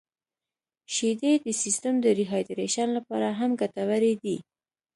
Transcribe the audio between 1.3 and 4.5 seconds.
د سیستم د ریهایدریشن لپاره هم ګټورې دي.